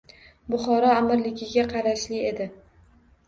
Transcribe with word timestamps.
—Buxoro 0.53 0.87
amirligiga 1.01 1.65
qarashli 1.73 2.21
edi. 2.33 2.47